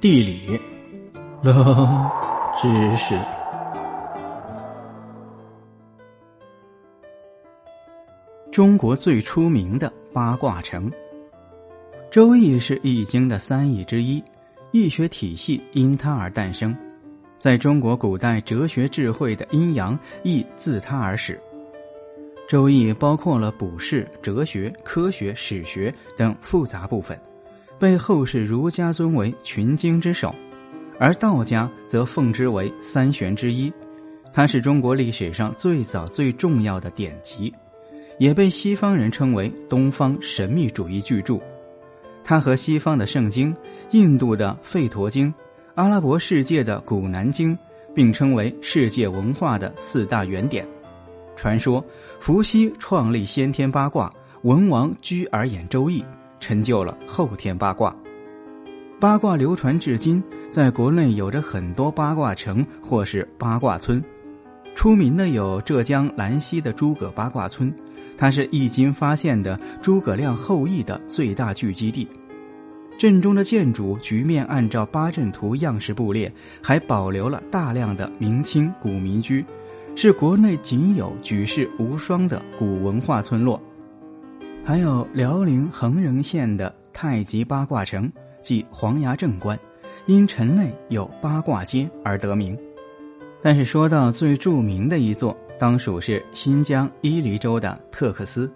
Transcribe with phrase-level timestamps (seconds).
[0.00, 0.58] 地理，
[1.42, 2.10] 冷
[2.58, 3.14] 知识。
[8.50, 10.90] 中国最出名的八卦城，
[12.10, 14.24] 《周易》是易经的三易之一，
[14.70, 16.74] 易学体系因它而诞生。
[17.38, 21.38] 在中国古代哲学智慧的阴阳亦自它而始。
[22.50, 27.20] 《周易》包括了卜筮、哲学、科学、史学等复杂部分。
[27.80, 30.34] 被后世儒家尊为群经之首，
[30.98, 33.72] 而道家则奉之为三玄之一。
[34.34, 37.52] 它是中国历史上最早最重要的典籍，
[38.18, 41.40] 也被西方人称为东方神秘主义巨著。
[42.22, 43.56] 它和西方的圣经、
[43.92, 45.32] 印度的吠陀经、
[45.74, 47.58] 阿拉伯世界的古南经
[47.94, 50.68] 并称为世界文化的四大原点。
[51.34, 51.82] 传说
[52.20, 56.04] 伏羲创立先天八卦，文王居而演周易。
[56.40, 57.94] 成就了后天八卦，
[58.98, 64.02] 八卦流传至今，在国内有着很多八卦城或是八卦村，
[64.74, 67.72] 出名的有浙江兰溪的诸葛八卦村，
[68.16, 72.08] 它是易经发现的诸葛亮后裔的最大聚集地。
[72.98, 76.30] 镇中的建筑局面按照八阵图样式布列，
[76.62, 79.42] 还保留了大量的明清古民居，
[79.96, 83.58] 是国内仅有举世无双的古文化村落。
[84.64, 89.58] 还有辽宁恒仁县的太极八卦城，即黄崖镇关，
[90.06, 92.56] 因城内有八卦街而得名。
[93.42, 98.50] 但是说到最著名的一座，当属是新疆伊犁州的特克斯。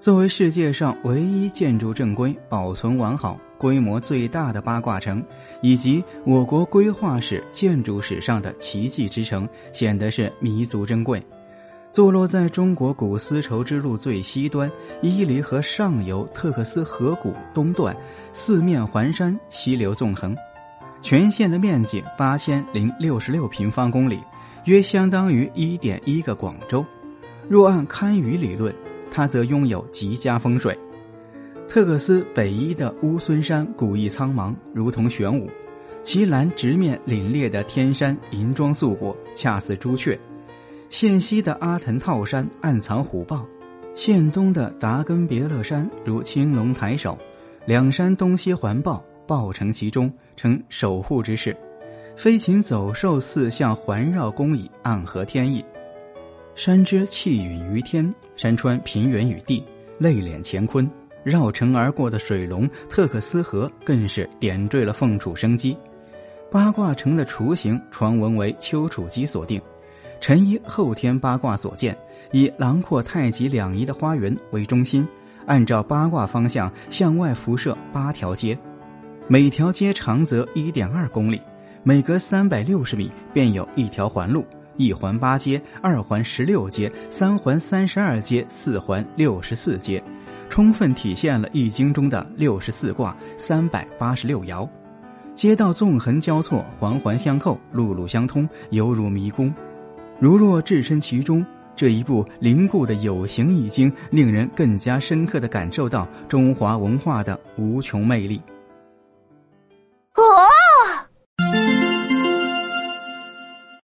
[0.00, 5.22] 作为世界上唯一建筑正规、保存完好、规模最大的八卦城，
[5.62, 11.22] 以及我国规划史、建筑史上的奇迹之城，显得是弥足珍贵。
[11.94, 14.68] 坐落在中国古丝绸之路最西端，
[15.00, 17.96] 伊犁河上游特克斯河谷东段，
[18.32, 20.36] 四面环山，溪流纵横，
[21.00, 24.18] 全县的面积八千零六十六平方公里，
[24.64, 26.84] 约相当于一点一个广州。
[27.48, 28.74] 若按堪舆理论，
[29.08, 30.76] 它则拥有极佳风水。
[31.68, 35.46] 特克斯北依的乌孙山古意苍茫，如同玄武；
[36.02, 40.18] 其南直面凛冽的天山，银装素裹，恰似朱雀。
[40.94, 43.44] 县西的阿腾套山暗藏虎豹，
[43.96, 47.18] 县东的达根别勒山如青龙抬手，
[47.66, 51.56] 两山东西环抱，抱成其中，成守护之势。
[52.16, 55.64] 飞禽走兽四象环绕宫以暗合天意。
[56.54, 59.64] 山之气允于天，山川平原与地，
[59.98, 60.88] 内敛乾坤。
[61.24, 65.76] 绕城而过的水龙特克斯河更是点缀了凤雏生机。
[66.52, 69.60] 八卦城的雏形传闻为丘处机所定。
[70.20, 71.96] 陈依后天八卦所见，
[72.32, 75.06] 以囊括太极两仪的花园为中心，
[75.46, 78.58] 按照八卦方向向外辐射八条街，
[79.28, 81.40] 每条街长则一点二公里，
[81.82, 84.44] 每隔三百六十米便有一条环路，
[84.76, 90.02] 一环八街，二环十六街，三环三十二街，四环六十四街，
[90.48, 94.66] 充分体现了易经中的六十四卦、三百八十六爻。
[95.34, 99.52] 街道纵横交错，环环相扣，路路相通，犹如迷宫。
[100.20, 101.44] 如若置身其中，
[101.76, 108.40] 这一部凝固的有形易经，令人更加深刻的感受到中华文化的无穷魅力。